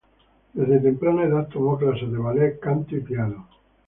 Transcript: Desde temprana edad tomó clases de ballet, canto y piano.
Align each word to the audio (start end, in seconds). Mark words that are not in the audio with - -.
Desde 0.53 0.79
temprana 0.79 1.25
edad 1.25 1.47
tomó 1.47 1.77
clases 1.77 2.11
de 2.11 2.17
ballet, 2.17 2.59
canto 2.59 2.95
y 2.95 3.01
piano. 3.01 3.47